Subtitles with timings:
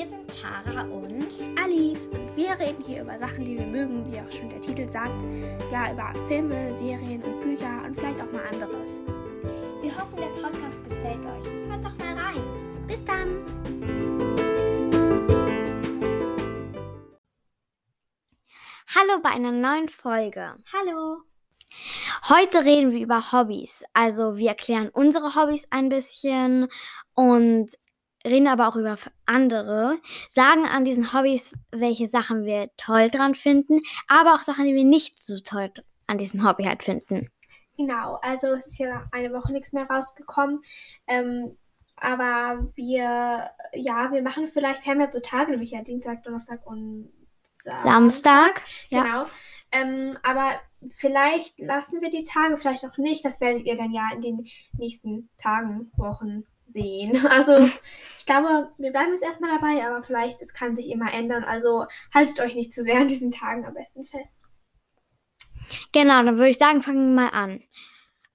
[0.00, 1.28] Wir sind Tara und
[1.62, 4.88] Alice und wir reden hier über Sachen, die wir mögen, wie auch schon der Titel
[4.88, 5.12] sagt.
[5.70, 8.98] Ja, über Filme, Serien und Bücher und vielleicht auch mal anderes.
[9.82, 11.44] wir hoffen, der Podcast gefällt euch.
[11.68, 12.42] Hört doch mal rein.
[12.86, 13.44] Bis dann!
[18.94, 20.56] Hallo bei einer neuen Folge.
[20.72, 21.24] Hallo.
[22.30, 23.84] Heute reden wir über Hobbys.
[23.92, 26.68] Also wir erklären unsere Hobbys ein bisschen
[27.12, 27.68] und
[28.24, 33.80] reden aber auch über andere, sagen an diesen Hobbys, welche Sachen wir toll dran finden,
[34.08, 35.70] aber auch Sachen, die wir nicht so toll
[36.06, 37.30] an diesem Hobby halt finden.
[37.76, 40.60] Genau, also ist ja eine Woche nichts mehr rausgekommen.
[41.06, 41.56] Ähm,
[41.96, 46.66] aber wir, ja, wir machen vielleicht, wir haben ja so Tage, nämlich ja Dienstag, Donnerstag
[46.66, 47.12] und
[47.80, 49.02] Samstag, ja.
[49.02, 49.26] Genau.
[49.72, 50.52] Ähm, aber
[50.88, 53.24] vielleicht lassen wir die Tage, vielleicht auch nicht.
[53.24, 57.12] Das werdet ihr dann ja in den nächsten Tagen, Wochen sehen.
[57.30, 57.68] Also
[58.18, 61.42] ich glaube, wir bleiben jetzt erstmal dabei, aber vielleicht, es kann sich immer ändern.
[61.44, 64.46] Also haltet euch nicht zu sehr an diesen Tagen am besten fest.
[65.92, 67.62] Genau, dann würde ich sagen, fangen wir mal an.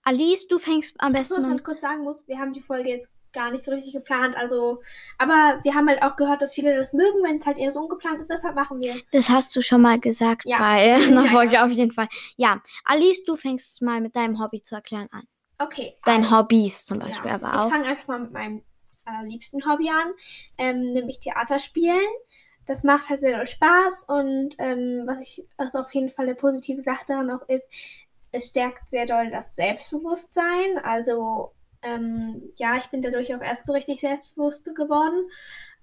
[0.03, 1.49] Alice, du fängst am besten was an.
[1.51, 4.37] man kurz sagen muss, wir haben die Folge jetzt gar nicht so richtig geplant.
[4.37, 4.81] Also,
[5.17, 7.81] aber wir haben halt auch gehört, dass viele das mögen, wenn es halt eher so
[7.81, 8.29] ungeplant ist.
[8.29, 8.95] Deshalb machen wir.
[9.11, 10.57] Das hast du schon mal gesagt Ja.
[10.59, 11.65] bei einer Ja, Folge ja.
[11.65, 12.07] auf jeden Fall.
[12.37, 15.27] Ja, Alice, du fängst mal mit deinem Hobby zu erklären an.
[15.57, 15.95] Okay.
[16.05, 17.35] Dein also, Hobbys zum Beispiel ja.
[17.35, 17.69] aber Ich auch.
[17.69, 18.63] fange einfach mal mit meinem
[19.05, 20.13] allerliebsten Hobby an,
[20.57, 22.07] ähm, nämlich Theaterspielen.
[22.65, 26.35] Das macht halt sehr doll Spaß und ähm, was ich, was auf jeden Fall eine
[26.35, 27.69] positive Sache daran auch ist,
[28.31, 30.79] es stärkt sehr doll das Selbstbewusstsein.
[30.83, 35.29] Also ähm, ja, ich bin dadurch auch erst so richtig selbstbewusst geworden.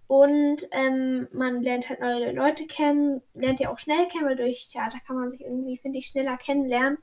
[0.09, 4.69] Und ähm, man lernt halt neue Leute kennen, lernt ja auch schnell kennen, weil durch
[4.69, 6.99] Theater kann man sich irgendwie, finde ich, schneller kennenlernen.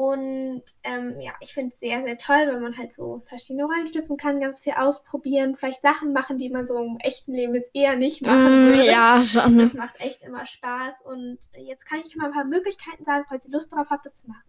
[0.00, 3.86] Und ähm, ja, ich finde es sehr, sehr toll, weil man halt so verschiedene Rollen
[3.86, 7.72] schlüpfen kann, ganz viel ausprobieren, vielleicht Sachen machen, die man so im echten Leben jetzt
[7.74, 8.86] eher nicht machen Mm, würde.
[8.86, 9.58] ja, schon.
[9.58, 11.02] Das macht echt immer Spaß.
[11.04, 14.14] Und jetzt kann ich mal ein paar Möglichkeiten sagen, falls ihr Lust darauf habt, das
[14.14, 14.40] zu machen.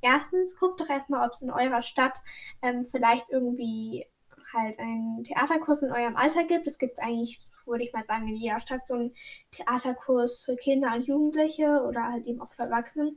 [0.00, 2.22] Erstens, guckt doch erstmal, ob es in eurer Stadt
[2.62, 4.06] ähm, vielleicht irgendwie
[4.54, 6.68] halt einen Theaterkurs in eurem Alter gibt.
[6.68, 9.14] Es gibt eigentlich, würde ich mal sagen, in jeder Stadt so einen
[9.50, 13.12] Theaterkurs für Kinder und Jugendliche oder halt eben auch für Erwachsene.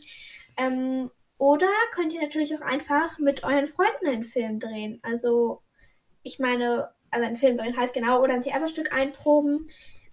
[0.57, 1.11] Ähm,
[1.43, 4.99] oder könnt ihr natürlich auch einfach mit euren Freunden einen Film drehen.
[5.03, 5.61] Also,
[6.21, 9.69] ich meine, also einen Film drehen halt genau oder ein Theaterstück einproben,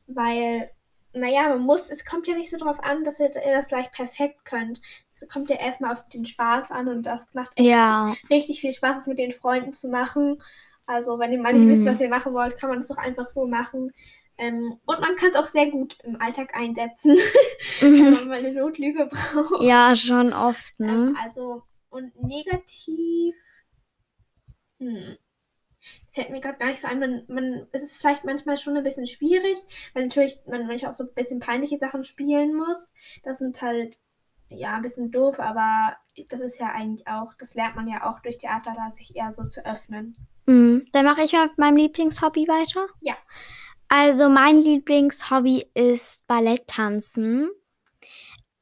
[0.08, 0.72] weil,
[1.12, 3.92] naja, man muss, es kommt ja nicht so drauf an, dass ihr, ihr das gleich
[3.92, 4.82] perfekt könnt.
[5.08, 8.72] Es kommt ja erstmal auf den Spaß an und das macht echt Ja, richtig viel
[8.72, 10.42] Spaß, das mit den Freunden zu machen.
[10.90, 11.70] Also, wenn ihr mal nicht Mhm.
[11.70, 13.92] wisst, was ihr machen wollt, kann man das doch einfach so machen.
[14.38, 17.14] Ähm, und man kann es auch sehr gut im Alltag einsetzen,
[17.80, 18.10] wenn Mhm.
[18.10, 19.62] man mal eine Notlüge braucht.
[19.62, 20.88] ja, schon oft, ne?
[20.88, 23.36] Ähm, also, und negativ.
[24.80, 25.16] Hm.
[26.10, 26.98] Fällt mir gerade gar nicht so ein.
[26.98, 29.58] Man, man, es ist vielleicht manchmal schon ein bisschen schwierig,
[29.94, 32.92] weil natürlich man manchmal auch so ein bisschen peinliche Sachen spielen muss.
[33.22, 33.98] Das sind halt,
[34.48, 35.96] ja, ein bisschen doof, aber
[36.28, 39.32] das ist ja eigentlich auch, das lernt man ja auch durch Theater, da sich eher
[39.32, 40.16] so zu öffnen.
[40.46, 40.86] Mhm.
[40.92, 42.86] Dann mache ich mal mit meinem Lieblingshobby weiter.
[43.00, 43.14] Ja.
[43.88, 47.48] Also mein Lieblingshobby ist Balletttanzen.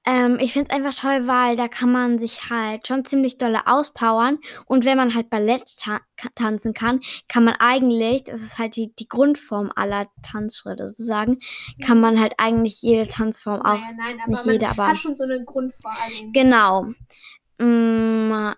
[0.06, 3.66] Ähm, ich finde es einfach toll, weil da kann man sich halt schon ziemlich dolle
[3.66, 4.38] auspowern.
[4.64, 6.00] Und wenn man halt Ballett ta
[6.34, 11.40] tanzen kann, kann man eigentlich, das ist halt die, die Grundform aller Tanzschritte sozusagen,
[11.84, 13.74] kann man halt eigentlich jede Tanzform auch.
[13.74, 16.32] Naja, nein, aber nicht man jede, aber- hat schon so eine Grundvorstellung.
[16.32, 16.86] Genau.
[17.58, 18.52] Mm,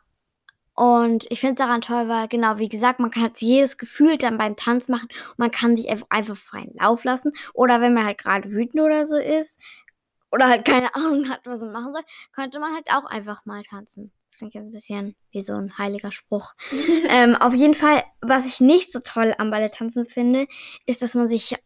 [0.80, 4.16] Und ich finde es daran toll, weil, genau, wie gesagt, man kann halt jedes Gefühl
[4.16, 7.32] dann beim Tanz machen und man kann sich einfach, einfach freien Lauf lassen.
[7.52, 9.60] Oder wenn man halt gerade wütend oder so ist
[10.30, 12.02] oder halt keine Ahnung hat, was man machen soll,
[12.32, 14.10] könnte man halt auch einfach mal tanzen.
[14.26, 16.54] Das klingt jetzt ein bisschen wie so ein heiliger Spruch.
[17.10, 20.46] ähm, auf jeden Fall, was ich nicht so toll am Balletttanzen finde,
[20.86, 21.56] ist, dass man sich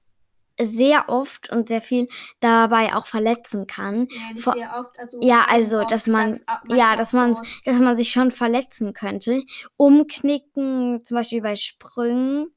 [0.61, 2.09] sehr oft und sehr viel
[2.41, 4.07] dabei auch verletzen kann.
[4.11, 4.99] Ja, Vor- sehr oft.
[4.99, 9.43] Also Ja, also, oft, dass man- ja, dass man- dass man sich schon verletzen könnte.
[9.77, 12.55] Umknicken, zum Beispiel bei Sprüngen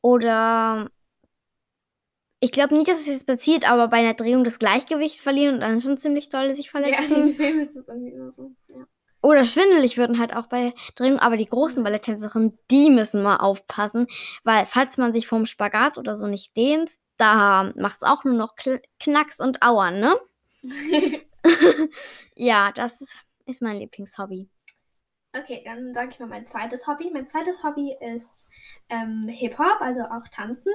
[0.00, 0.88] oder
[2.42, 5.60] ich glaube nicht, dass es jetzt passiert, aber bei einer Drehung das Gleichgewicht verlieren und
[5.60, 6.84] dann schon ziemlich doll sich Ja, in
[7.26, 7.28] verletzen.
[7.28, 8.52] Filmen ist das irgendwie immer so.
[8.70, 8.86] Ja.
[9.22, 14.06] Oder schwindelig würden halt auch bei Drehungen, aber die großen Balletttänzerinnen, die müssen mal aufpassen,
[14.44, 18.34] weil falls man sich vom Spagat oder so nicht dehnt, da macht es auch nur
[18.34, 18.54] noch
[18.98, 20.16] Knacks und Auern, ne?
[22.34, 24.48] ja, das ist, ist mein Lieblingshobby.
[25.32, 27.10] Okay, dann sage ich mal mein zweites Hobby.
[27.12, 28.46] Mein zweites Hobby ist
[28.88, 30.72] ähm, Hip-Hop, also auch Tanzen.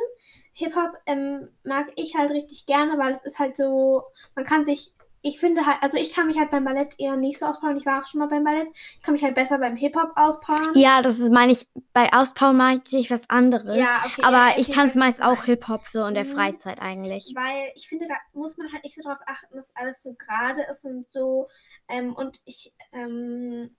[0.53, 4.03] Hip-Hop ähm, mag ich halt richtig gerne, weil es ist halt so,
[4.33, 4.93] man kann sich
[5.25, 7.77] ich finde halt, also ich kann mich halt beim Ballett eher nicht so auspowern.
[7.77, 8.69] Ich war auch schon mal beim Ballett.
[8.75, 10.73] Ich kann mich halt besser beim Hip-Hop auspowern.
[10.75, 13.75] Ja, das ist, meine ich, bei Auspowern meine ich was anderes.
[13.79, 15.43] Ja, okay, aber ja, ich tanze meist auch.
[15.45, 16.33] Hip-Hop so in der Mhm.
[16.33, 17.33] Freizeit eigentlich.
[17.35, 20.61] Weil ich finde, da muss man halt nicht so drauf achten, dass alles so gerade
[20.69, 21.47] ist und so.
[21.87, 23.75] Ähm, und ich, ähm,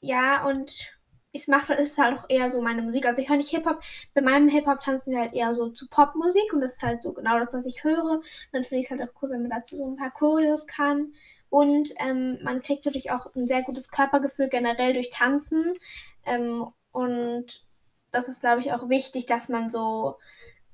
[0.00, 0.95] ja, und
[1.36, 3.06] ich mache, das ist halt auch eher so meine Musik.
[3.06, 3.80] Also ich höre nicht Hip-Hop.
[4.14, 7.12] Bei meinem Hip-Hop tanzen wir halt eher so zu Popmusik und das ist halt so
[7.12, 8.04] genau das, was ich höre.
[8.04, 10.66] Und dann finde ich es halt auch cool, wenn man dazu so ein paar Choreos
[10.66, 11.12] kann.
[11.48, 15.74] Und ähm, man kriegt natürlich auch ein sehr gutes Körpergefühl generell durch Tanzen.
[16.24, 17.64] Ähm, und
[18.10, 20.16] das ist, glaube ich, auch wichtig, dass man so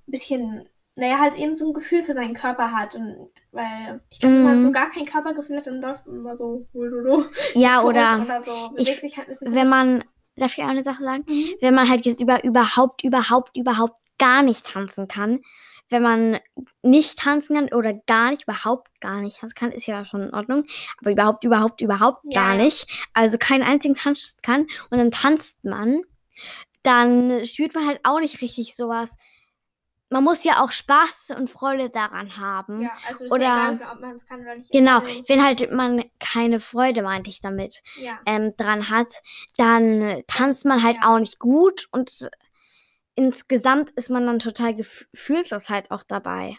[0.06, 2.94] ein bisschen, naja, halt eben so ein Gefühl für seinen Körper hat.
[2.94, 4.60] Und weil ich glaube, wenn man Mhm.
[4.60, 6.66] so gar kein Körpergefühl hat, dann läuft man immer so,
[7.54, 10.04] Ja, oder oder so, ich- halt ein bisschen wenn man,
[10.42, 11.24] darf ich auch eine Sache sagen?
[11.26, 11.54] Mhm.
[11.60, 15.40] Wenn man halt jetzt über, überhaupt, überhaupt, überhaupt gar nicht tanzen kann,
[15.88, 16.38] wenn man
[16.82, 20.34] nicht tanzen kann oder gar nicht, überhaupt gar nicht tanzen kann, ist ja schon in
[20.34, 20.64] Ordnung,
[20.98, 22.64] aber überhaupt, überhaupt, überhaupt Ja, gar ja.
[22.64, 26.02] nicht, also keinen einzigen Tanz kann und dann tanzt man,
[26.82, 29.16] dann spürt man halt auch nicht richtig sowas.
[30.12, 32.82] Man muss ja auch Spaß und Freude daran haben.
[32.82, 34.70] Ja, also ist Oder- ja egal, ob man es kann oder nicht.
[34.70, 39.08] Genau, wenn halt man keine Freude, meinte ich damit, Ja, ähm, dran hat,
[39.56, 41.08] dann tanzt man halt Ja.
[41.14, 42.28] auch nicht gut und
[43.14, 46.56] insgesamt ist man dann total gef- gefühlslos halt auch dabei.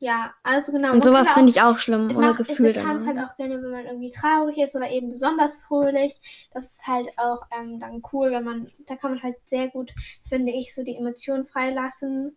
[0.00, 0.92] ja, also genau.
[0.92, 2.66] Und sowas kann finde ich auch schlimm, ohne Gefühl.
[2.66, 3.18] ich tanze dann.
[3.20, 6.20] halt auch gerne, wenn man irgendwie traurig ist oder eben besonders fröhlich.
[6.52, 9.92] Das ist halt auch ähm, dann cool, wenn man, da kann man halt sehr gut,
[10.22, 12.36] finde ich, so die Emotionen freilassen.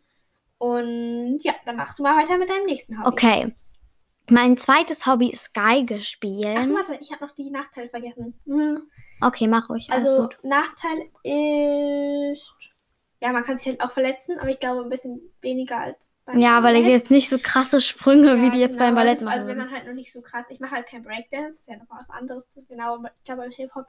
[0.61, 3.07] Und ja, dann machst du mal weiter mit deinem nächsten Hobby.
[3.07, 3.55] Okay.
[4.29, 6.55] Mein zweites Hobby ist Geige spielen.
[6.55, 8.39] Achso, warte, ich habe noch die Nachteile vergessen.
[8.45, 8.83] Hm.
[9.21, 9.87] okay, mach ruhig.
[9.91, 10.29] Also.
[10.43, 12.53] Nachteil ist,
[13.23, 16.37] ja, man kann sich halt auch verletzen, aber ich glaube ein bisschen weniger als beim
[16.37, 16.99] Ja, weil ich Ballett.
[16.99, 19.33] jetzt nicht so krasse Sprünge, wie Ja, die jetzt genau, beim Ballett also, machen.
[19.33, 21.67] Also wenn man halt noch nicht so krass, ich mache halt kein Breakdance, das ist
[21.69, 23.87] ja noch was anderes, das ist genau, aber ich glaube beim Hip-Hop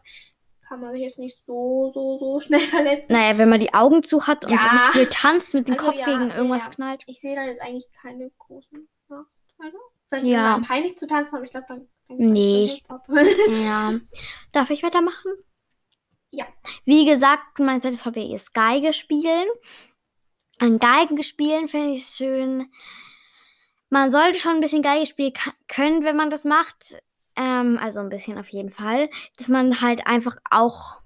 [0.73, 3.13] kann man sich jetzt nicht so, so, so schnell verletzen.
[3.13, 4.89] Naja, wenn man die Augen zu hat und Ja.
[4.93, 6.71] viel tanzt, mit dem Also Kopf ja, gegen irgendwas ja.
[6.73, 7.03] knallt.
[7.07, 9.79] Ich sehe da jetzt eigentlich keine großen Nachteile.
[10.09, 10.57] Vielleicht Ja.
[10.57, 10.63] ja.
[10.67, 12.83] peinlich zu tanzen, aber ich glaube dann, dann Nee.
[13.67, 13.93] Ja.
[14.53, 15.33] Darf ich weitermachen?
[16.31, 16.47] Ja.
[16.87, 19.47] Wie gesagt, mein zweites Hobby ist Geige spielen.
[20.59, 22.73] An Geigen spielen finde ich es schön.
[23.91, 25.35] Man sollte schon ein bisschen Geige spielen
[25.69, 26.97] können, wenn man das macht.
[27.37, 29.09] Ähm, also ein bisschen auf jeden Fall.
[29.37, 31.01] Dass man halt einfach auch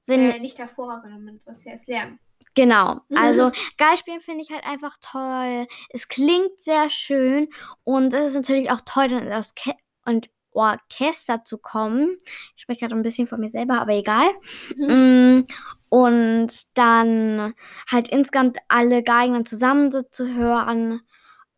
[0.00, 2.18] Sinn, äh, nicht davor, sondern man soll es ja erst lernen.
[2.54, 3.00] Genau.
[3.16, 5.66] Also Geige spielen finde ich halt einfach toll.
[5.90, 7.48] Es klingt sehr schön
[7.84, 9.72] und es ist natürlich auch toll, dann aus Ke
[10.04, 12.16] und Orchester zu kommen.
[12.54, 14.28] Ich spreche gerade ein bisschen von mir selber, aber egal.
[14.76, 15.44] Mm,
[15.88, 17.54] Und dann
[17.90, 21.00] halt insgesamt alle Geigen zusammen zu hören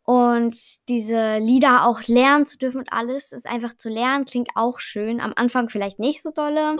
[0.06, 0.56] und
[0.88, 5.20] diese Lieder auch lernen zu dürfen und alles ist einfach zu lernen, klingt auch schön.
[5.20, 6.76] Am Anfang vielleicht nicht so dolle.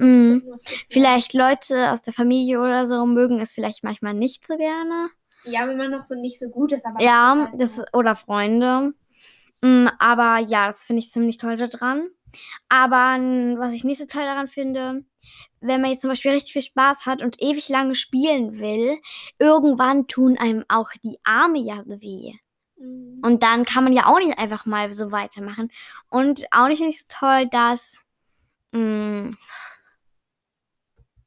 [0.00, 0.42] Lernen.
[0.88, 5.10] Vielleicht Leute aus der Familie oder so mögen es vielleicht manchmal nicht so gerne.
[5.44, 7.94] Ja, wenn man noch so nicht so gut ist, aber Ja, das ist halt das
[7.94, 8.94] oder Freunde.
[9.60, 12.08] Mm, Aber ja, das finde ich ziemlich toll daran.
[12.68, 13.18] Aber
[13.58, 15.04] was ich nicht so toll daran finde,
[15.60, 18.98] wenn man jetzt zum Beispiel richtig viel Spaß hat und ewig lange spielen will,
[19.38, 22.34] irgendwann tun einem auch die Arme ja weh.
[22.76, 23.20] Mhm.
[23.22, 25.70] Und dann kann man ja auch nicht einfach mal so weitermachen.
[26.08, 28.06] Und auch nicht, nicht so toll, dass.
[28.72, 29.30] mm, Mh,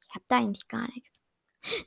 [0.07, 1.21] ich habe da eigentlich gar nichts.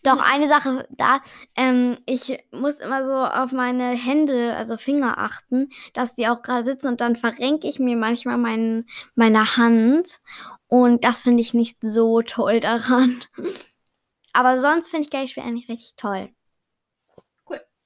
[0.03, 1.21] Doch, eine Sache da.
[1.57, 6.65] Ähm, ich muss immer so auf meine Hände, also Finger achten, dass die auch gerade
[6.65, 10.21] sitzen und dann verrenke ich mir manchmal mein, meine Hand.
[10.69, 13.25] Und das finde ich nicht so toll daran.
[14.33, 16.31] Aber sonst finde ich Geldspiel eigentlich richtig toll.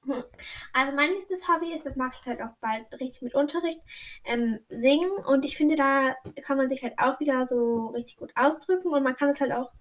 [0.73, 3.79] Also mein nächstes Hobby ist, das mache ich halt auch bald richtig mit Unterricht,
[4.23, 5.11] ähm, singen.
[5.25, 9.03] Und ich finde, da kann man sich halt auch wieder so richtig gut ausdrücken und
[9.03, 9.71] man kann es halt auch,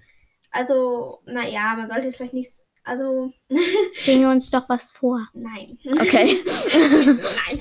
[0.55, 2.51] also, naja, man sollte es vielleicht nicht,
[2.85, 3.33] also,
[3.97, 5.27] Singe uns doch was vor.
[5.35, 5.79] nein.
[5.91, 6.43] Okay.
[6.73, 6.97] also,
[7.47, 7.61] nein.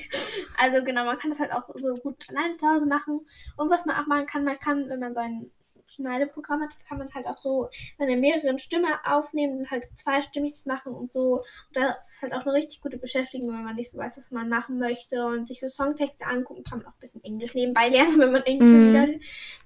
[0.58, 3.26] Also genau, man kann das halt auch so gut alleine zu Hause machen.
[3.58, 5.52] Und was man auch machen kann, man kann, wenn man so ein
[5.86, 10.66] Schneideprogramm hat, kann man halt auch so seine mehreren Stimmen aufnehmen und halt zweistimmig das
[10.66, 11.38] machen und so.
[11.40, 11.44] Und
[11.76, 14.50] das ist halt auch eine richtig gute Beschäftigung, wenn man nicht so weiß, was man
[14.50, 18.18] machen möchte und sich so Songtexte angucken, kann man auch ein bisschen Englisch nebenbei lernen,
[18.20, 18.86] wenn man englische Mhm.
[18.88, 19.08] Lieder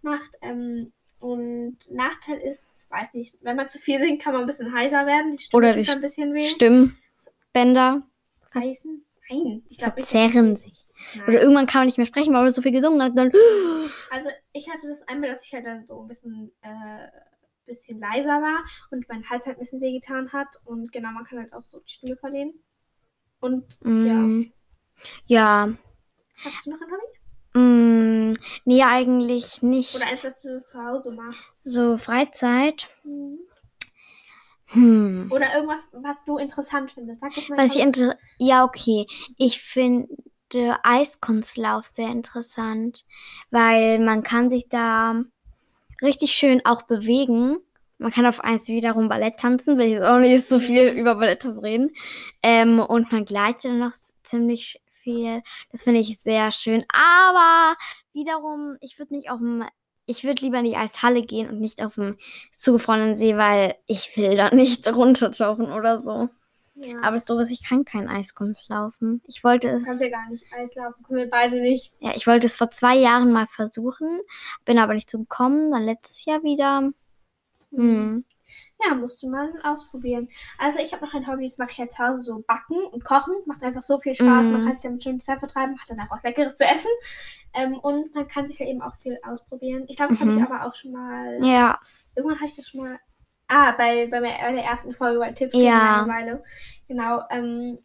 [0.01, 0.31] macht.
[0.41, 0.91] Ähm,
[1.27, 5.05] und Nachteil ist, weiß nicht, wenn man zu viel singt, kann man ein bisschen heiser
[5.05, 5.31] werden.
[5.31, 6.43] Die Stimme Oder die ein bisschen weh.
[6.43, 8.03] Stimmbänder
[8.53, 9.05] Heißen?
[9.29, 10.85] Nein, ich glaube, ich verzerren sich.
[11.15, 11.27] Nein.
[11.27, 13.17] Oder irgendwann kann man nicht mehr sprechen, weil man so viel gesungen hat.
[13.17, 13.31] Dann
[14.09, 17.07] Also ich hatte das einmal, dass ich halt dann so ein bisschen, äh,
[17.65, 20.55] bisschen leiser war und mein Hals halt ein bisschen wehgetan hat.
[20.63, 22.53] Und genau, man kann halt auch so die Stimme verlieren.
[23.41, 24.43] Und Mm,
[25.25, 25.73] ja.
[26.43, 27.59] hast du noch ein Hobby?
[27.59, 28.06] Mm,
[28.65, 29.95] nee, eigentlich nicht.
[29.95, 31.53] Oder eins, was du zu Hause machst?
[31.63, 32.89] So Freizeit.
[33.03, 33.39] Mhm.
[34.69, 35.31] Hm.
[35.31, 37.21] Oder irgendwas, was du interessant findest.
[37.21, 37.57] Sag das mal.
[37.57, 39.07] Was ich inter ja, okay.
[39.37, 40.09] Ich finde
[40.83, 43.05] Eiskunstlauf sehr interessant,
[43.49, 45.23] weil man kann sich da
[46.01, 47.57] richtig schön auch bewegen.
[47.97, 51.15] Man kann auf eins wiederum Ballett tanzen, will ich jetzt auch nicht so viel über
[51.15, 51.91] Ballett reden.
[52.43, 53.93] Ähm, und man gleitet dann noch
[54.23, 55.41] ziemlich viel.
[55.71, 56.85] Das finde ich sehr schön.
[56.89, 57.75] Aber
[58.17, 59.63] wiederum, ich würde nicht auf dem,
[60.05, 62.17] ich würde lieber in die Eishalle gehen und nicht auf dem
[62.51, 66.27] zugefrorenen See, weil ich will da nicht runtertauchen oder so.
[66.75, 66.97] ja.
[67.01, 69.21] Aber das Doofe ist, ich kann kein Eiskunst laufen.
[69.27, 71.03] Ich wollte du kannst es, ja gar nicht Eislaufen.
[71.03, 71.93] Können wir beide nicht.
[71.99, 74.19] ja, ich wollte es vor zwei Jahren mal versuchen,
[74.65, 75.71] bin aber nicht so gekommen.
[75.71, 76.91] Dann letztes Jahr wieder.
[77.71, 78.19] Hm.
[78.83, 80.29] Ja, musst du mal ausprobieren.
[80.57, 83.03] Also ich habe noch ein Hobby, das mache ich jetzt zu Hause, so backen und
[83.03, 83.33] kochen.
[83.45, 84.47] Macht einfach so viel Spaß.
[84.49, 84.65] Man Mhm.
[84.65, 86.91] kann sich damit schön Zeit vertreiben, hat dann auch was Leckeres zu essen.
[87.53, 89.85] Ähm, und man kann sich ja eben auch viel ausprobieren.
[89.87, 90.37] Ich glaube, das habe Mhm.
[90.37, 91.43] ich aber auch schon mal.
[91.43, 91.79] Ja,
[92.15, 92.97] Irgendwann habe ich das schon mal.
[93.47, 95.59] Ah, bei, bei, der- bei der ersten Folge bei Tipps Ja.
[95.61, 96.43] gegen Langeweile.
[96.87, 97.21] Genau.
[97.29, 97.77] Ähm,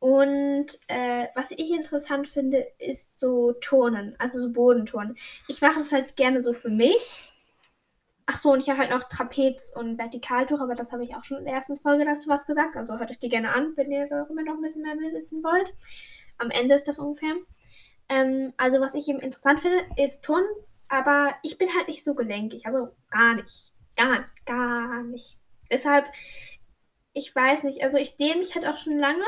[0.00, 5.16] und äh, was ich interessant finde, ist so Turnen, also so Bodenturnen.
[5.48, 7.32] Ich mache das halt gerne so für mich.
[8.30, 11.24] Ach so, und ich habe halt noch Trapez und Vertikaltuch, aber das habe ich auch
[11.24, 12.76] schon in der ersten Folge dazu was gesagt.
[12.76, 15.74] Also hört euch die gerne an, wenn ihr darüber noch ein bisschen mehr wissen wollt.
[16.36, 17.32] Am Ende ist das ungefähr.
[18.10, 20.46] Ähm, also was ich eben interessant finde, ist Turnen,
[20.90, 22.66] aber ich bin halt nicht so gelenkig.
[22.66, 23.72] Also gar nicht.
[23.96, 25.38] Gar, gar nicht.
[25.70, 26.04] Deshalb,
[27.14, 29.24] ich weiß nicht, also ich dehne mich halt auch schon lange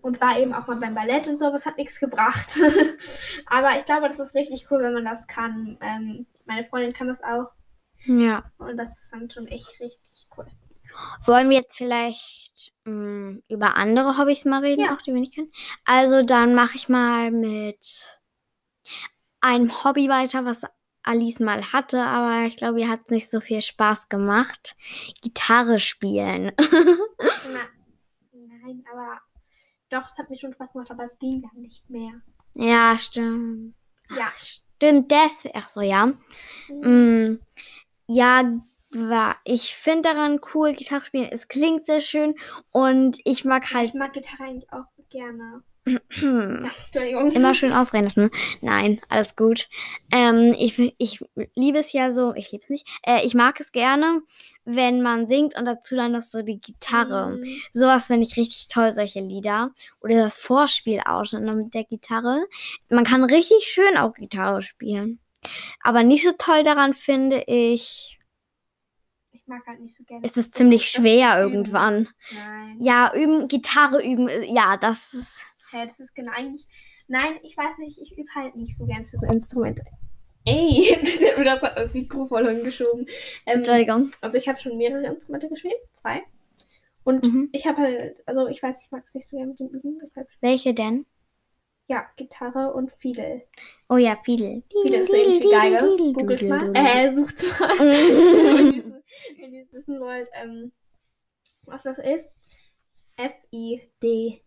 [0.00, 2.58] und war eben auch mal beim Ballett und so, aber es hat nichts gebracht.
[3.46, 5.76] aber ich glaube, das ist richtig cool, wenn man das kann.
[5.82, 7.50] Ähm, meine Freundin kann das auch
[8.06, 8.44] ja.
[8.58, 10.46] und das ist dann schon echt richtig cool.
[11.24, 14.94] Wollen wir jetzt vielleicht mh, über andere Hobbys mal reden, Ja.
[14.94, 15.50] auch die wir nicht kennen?
[15.84, 18.20] Also dann mache ich mal mit
[19.40, 20.62] einem Hobby weiter, was
[21.02, 24.76] Alice mal hatte, aber ich glaube, ihr hat nicht so viel Spaß gemacht.
[25.20, 26.52] Gitarre spielen.
[26.58, 27.60] Na,
[28.32, 29.20] nein, aber
[29.90, 32.12] doch, es hat mir schon Spaß gemacht, aber es ging dann nicht mehr.
[32.54, 33.74] ja, stimmt.
[34.10, 34.28] Ja.
[34.36, 35.54] Stimmt, deswegen.
[35.56, 36.06] Ach so, ja.
[36.68, 37.38] Mm,
[38.06, 38.44] ja,
[38.90, 41.28] war, ich finde daran cool, Gitarre spielen.
[41.30, 42.34] Es klingt sehr schön
[42.70, 45.62] und ich mag halt Ich mag Gitarre eigentlich auch gerne.
[46.16, 47.30] Ja, Entschuldigung.
[47.32, 48.30] immer schön ausreden lassen.
[48.62, 49.68] Nein, alles gut.
[50.12, 51.20] Ähm, ich, ich
[51.54, 52.88] liebe es ja so, ich liebe es nicht.
[53.02, 54.22] Äh, ich mag es gerne,
[54.64, 57.36] wenn man singt und dazu dann noch so die Gitarre.
[57.36, 57.46] Mhm.
[57.74, 59.72] Sowas finde ich richtig toll, solche Lieder.
[60.00, 62.46] Oder das Vorspiel auch schon mit der Gitarre.
[62.88, 65.20] Man kann richtig schön auch Gitarre spielen.
[65.82, 68.18] Aber nicht so toll daran finde ich,
[69.32, 70.24] Ich mag halt nicht so gerne.
[70.24, 72.08] ist es ziemlich Das schwer irgendwann.
[72.32, 72.76] Nein.
[72.80, 75.46] Ja, üben, Gitarre üben, äh, ja, das ist.
[75.70, 76.66] Hä, das ist genau eigentlich.
[77.08, 79.84] Nein, ich weiß nicht, ich übe halt nicht so gern für so Instrumente.
[80.46, 83.06] Ey, das hat mir das das Mikrofon hingeschoben.
[83.46, 84.10] Ähm, Entschuldigung.
[84.20, 86.22] also ich habe schon mehrere Instrumente gespielt, zwei.
[87.02, 87.50] Und Mhm.
[87.52, 89.98] ich habe halt, also ich weiß, ich mag es nicht so gern mit dem Üben,
[90.00, 91.04] deshalb Welche denn?
[91.88, 93.42] Ja, Gitarre und Fiedel.
[93.88, 94.62] Oh ja, Fiedel.
[94.82, 96.12] Fiedel ist so ähnlich wie Geige.
[96.14, 96.72] Googles mal.
[96.74, 97.68] Äh, sucht's mal.
[99.36, 100.72] wenn ihr wissen wollt, ähm,
[101.62, 102.30] was das ist.
[103.16, 104.42] F-I-D-E-L.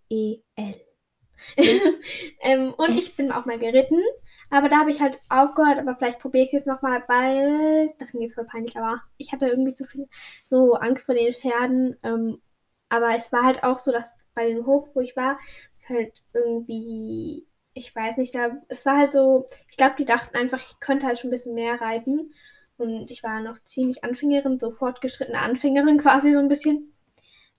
[2.41, 4.01] ähm, und ich bin auch mal geritten.
[4.49, 7.91] Aber da habe ich halt aufgehört, aber vielleicht probiere ich es jetzt nochmal bald.
[7.99, 10.07] Das ging jetzt voll peinlich, aber ich hatte irgendwie zu viel
[10.43, 11.97] so Angst vor den Pferden.
[12.03, 12.41] Ähm,
[12.89, 15.37] aber es war halt auch so, dass bei dem Hof, wo ich war,
[15.73, 20.35] es halt irgendwie, ich weiß nicht, da, es war halt so, ich glaube, die dachten
[20.35, 22.33] einfach, ich könnte halt schon ein bisschen mehr reiten.
[22.77, 26.93] Und ich war noch ziemlich Anfängerin, so fortgeschrittene Anfängerin quasi so ein bisschen.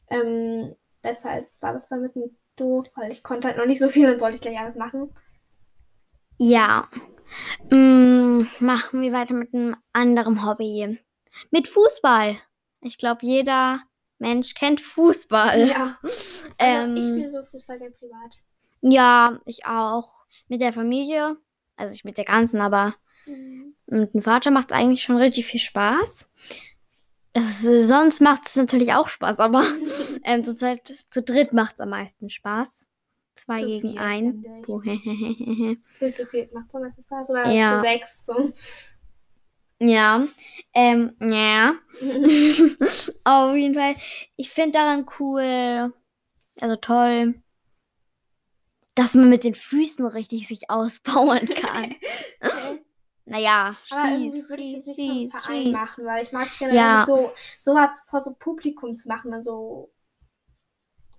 [0.09, 3.89] Ähm, deshalb war das so ein bisschen doof, weil ich konnte halt noch nicht so
[3.89, 5.15] viel, dann sollte ich gleich alles machen.
[6.39, 6.89] Ja.
[7.71, 10.99] Mm, machen wir weiter mit einem anderen Hobby.
[11.51, 12.37] Mit Fußball.
[12.81, 13.81] Ich glaube, jeder
[14.19, 15.69] Mensch kennt Fußball.
[15.69, 15.99] Ja.
[16.61, 18.35] Also Ähm, ich spiele so Fußball gern privat.
[18.81, 20.25] Ja, ich auch.
[20.49, 21.37] Mit der Familie.
[21.77, 22.95] Also nicht mit der ganzen, aber
[23.27, 23.75] Mhm.
[23.87, 26.29] mit dem Vater macht es eigentlich schon richtig viel Spaß.
[27.35, 29.63] Das, sonst macht es natürlich auch Spaß, aber
[30.25, 32.87] ähm, zu, zweit, zu dritt macht es am meisten Spaß.
[33.37, 34.45] Zwei Zu gegen ein.
[34.67, 34.67] ich.
[36.17, 36.49] Zu viel.
[36.53, 37.31] Macht es am meisten Spaß?
[37.31, 37.69] Oder Ja.
[37.69, 38.27] zu sechs?
[38.27, 38.53] So.
[39.81, 40.27] Ja.
[40.75, 41.75] Ähm, ja.
[43.25, 43.95] Auf jeden Fall.
[44.37, 45.93] Ich finde daran cool,
[46.61, 47.35] also toll,
[48.95, 51.95] dass man mit den Füßen richtig sich ausbauen kann.
[53.25, 55.73] Naja, schieß, schieß, schieß, schieß.
[55.73, 57.05] machen, weil ich mag es gerne Ja.
[57.07, 59.35] so sowas vor so Publikum zu machen.
[59.35, 59.93] Also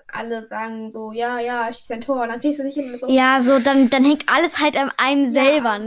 [0.07, 2.99] alle sagen so, ja, ja, schieß ein Tor, und dann kriegst du nicht hin mit
[2.99, 3.07] so.
[3.09, 5.31] Ja, so, dann, dann hängt alles halt an einem Ja.
[5.31, 5.77] selber,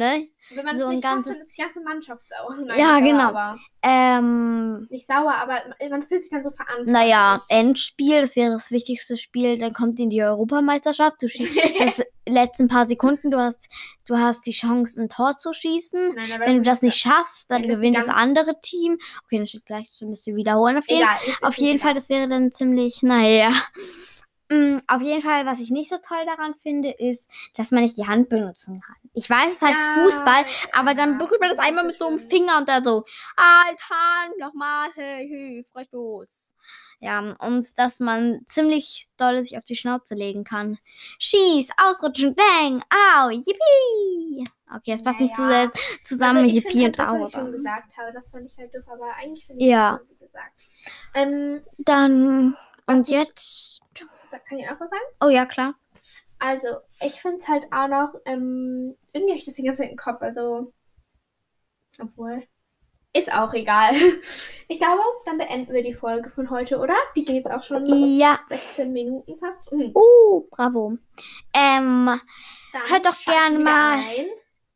[0.50, 0.56] ne?
[0.56, 2.56] Wenn man so es ein nicht schafft, ganzes- dann ist die ganze Mannschaft sauer.
[2.66, 3.28] Nein, Ja, sauer, genau.
[3.28, 5.58] Aber Ähm, nicht sauer, aber
[5.90, 6.92] man fühlt sich dann so verantwortlich.
[6.92, 11.22] naja, Endspiel, das wäre das wichtigste Spiel, dann kommt in die Europameisterschaft.
[11.22, 13.68] Du schießt das letzten paar Sekunden, du hast,
[14.06, 16.14] du hast die Chance, ein Tor zu schießen.
[16.14, 18.99] Nein, Wenn du das nicht schaffst, dann das gewinnt die das andere Team.
[19.25, 21.78] Okay, dann steht gleich, dann müsst ihr wiederholen auf jeden Egal, Auf jeden.
[21.80, 23.50] Fall, das wäre dann ziemlich, naja.
[24.52, 27.97] Mm, Auf jeden Fall, was ich nicht so toll daran finde, ist, dass man nicht
[27.97, 28.97] die Hand benutzen kann.
[29.14, 32.09] Ich weiß, es heißt Ja, Fußball, aber dann ja, berührt man das einmal mit so
[32.09, 32.18] einem.
[32.18, 33.04] Finger und dann so,
[33.37, 36.54] halt, Hand, nochmal, hey, hey, Freistoß.
[37.00, 40.78] Ja, und dass man ziemlich doll sich auf die Schnauze legen kann.
[41.18, 44.44] Schieß, ausrutschen, bang, au, yippie.
[44.75, 45.71] Okay, es passt nicht zu Naja.
[45.73, 47.21] sehr zusammen, also yippie finde und halt das, au.
[47.21, 50.00] was ich schon gesagt habe, das fand ich halt doof, aber eigentlich finde ich Ja.
[50.11, 50.52] wie gesagt.
[51.14, 52.56] Ähm, Dann,
[52.87, 53.72] und jetzt,
[54.32, 55.02] da kann ich auch was sagen.
[55.20, 55.74] oh ja, klar.
[56.38, 56.68] Also,
[57.00, 59.96] ich finde es halt auch noch, ähm, irgendwie habe ich das die ganze Zeit im
[59.96, 60.72] Kopf, also,
[62.00, 62.42] obwohl,
[63.14, 63.92] ist auch egal.
[64.68, 66.94] Ich glaube, dann beenden wir die Folge von heute, oder?
[67.14, 69.70] Die geht jetzt auch schon Ja, 16 Minuten fast.
[69.70, 69.94] Mhm.
[69.94, 70.96] uh, bravo.
[71.54, 72.06] Ähm,
[72.72, 73.98] Dann Hört doch schalten gern wir mal.
[73.98, 74.26] Ein,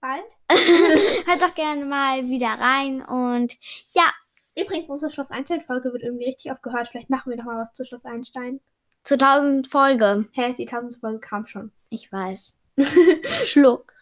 [0.02, 0.36] bald.
[1.26, 3.56] Hört doch gerne mal wieder rein und
[3.94, 4.12] ja,
[4.58, 6.88] Übrigens, unsere Schloss Einstein-Folge wird irgendwie richtig aufgehört.
[6.88, 8.60] Vielleicht machen wir noch mal was zu Schloss Einstein.
[9.06, 10.26] Zu 1000 Folge.
[10.32, 11.72] Hä, die 1000 Folge kam schon.
[11.88, 12.56] Ich weiß.
[13.44, 13.92] Schluck.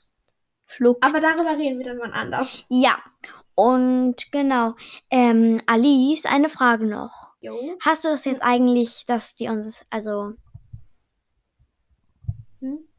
[0.66, 0.98] Schluck.
[1.04, 2.64] Aber darüber reden wir dann mal anders.
[2.68, 2.98] ja.
[3.56, 4.74] Und genau.
[5.10, 7.28] Ähm, Alice, eine Frage noch.
[7.40, 7.76] Jo.
[7.80, 10.38] Hast du das jetzt eigentlich, dass die uns, also, Hm?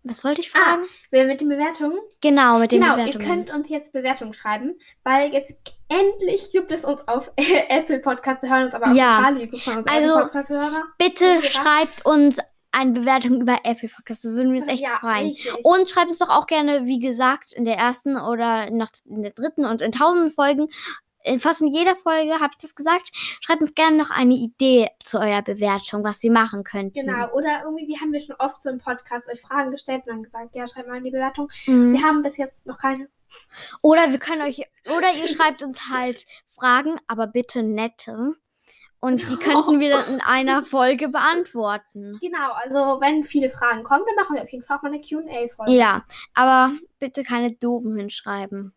[0.05, 0.83] Was wollte ich Ah, fragen?
[1.11, 1.97] Wer mit den Bewertungen?
[2.21, 3.21] genau, mit den Genau, Bewertungen.
[3.21, 5.53] ihr könnt uns jetzt Bewertungen schreiben, weil jetzt
[5.89, 7.31] endlich gibt es uns auf
[7.69, 9.17] Apple Podcast, wir hören uns aber auch Ja.
[9.17, 10.83] total lieb von unseren Also, Podcast-Hörer.
[10.97, 11.41] Bitte Ja.
[11.43, 12.37] schreibt uns
[12.71, 14.25] eine Bewertung über Apple Podcast.
[14.25, 15.27] Da würden wir uns echt ja, freuen.
[15.27, 15.53] Richtig.
[15.63, 19.31] Und schreibt uns doch auch gerne, wie gesagt, in der ersten oder noch in der
[19.31, 20.67] dritten und in tausenden Folgen,
[21.25, 23.09] in fast in jeder Folge habe ich das gesagt,
[23.41, 27.05] schreibt uns gerne noch eine Idee zu eurer Bewertung, was wir machen könnten.
[27.05, 30.13] Genau, oder irgendwie, wir haben wir schon oft so im Podcast euch Fragen gestellt und
[30.13, 31.49] dann gesagt, ja, schreibt mal in die Bewertung.
[31.67, 31.93] Mhm.
[31.93, 33.09] Wir haben bis jetzt noch keine.
[33.81, 38.35] Oder wir können euch, oder ihr schreibt uns halt Fragen, aber bitte nette.
[38.99, 42.17] Und die könnten wir dann in einer Folge beantworten.
[42.21, 45.01] Genau, also wenn viele Fragen kommen, dann machen wir auf jeden Fall auch mal eine
[45.01, 45.71] QA-Folge.
[45.71, 48.73] Ja, aber bitte keine doofen hinschreiben.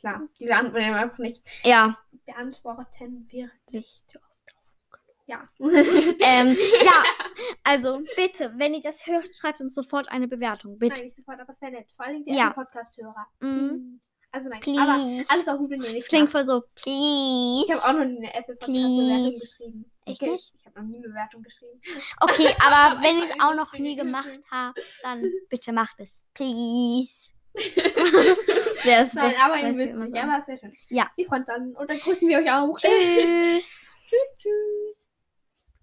[0.00, 1.42] Klar, die beantworten wir einfach nicht.
[1.64, 1.96] Ja.
[2.26, 4.18] Beantworten wir nicht.
[5.26, 5.46] Ja.
[5.60, 7.04] Ähm, ja,
[7.62, 10.76] also bitte, wenn ihr das hört, schreibt uns sofort eine Bewertung.
[10.78, 10.94] Bitte.
[10.96, 11.86] Nein, nicht sofort, aber es wäre nett.
[11.92, 12.50] Vor allem die Ja.
[12.50, 13.26] Podcast-Hörer.
[13.40, 14.00] Mhm.
[14.32, 14.80] Also nein, Please.
[14.80, 17.64] aber alles auch gut, wenn ihr Das nichts klingt voll so, please.
[17.64, 19.40] Ich habe auch noch nie eine Apple Podcast-Bewertung Please.
[19.40, 19.90] geschrieben.
[20.04, 20.54] Echt Okay, nicht?
[20.56, 21.80] Ich habe noch nie eine Bewertung geschrieben.
[22.20, 26.22] Okay, aber wenn Ich es auch nicht, noch nie gemacht habt, dann bitte macht es.
[26.34, 27.32] Please.
[28.84, 29.40] Wer ist Nein, das?
[29.40, 30.72] aber ihr wisst nicht, aber es wäre schön.
[30.88, 31.10] Ja.
[31.16, 32.76] Wir freuen uns dann und dann grüßen wir euch auch.
[32.78, 33.96] Tschüss.
[34.06, 35.09] tschüss, tschüss.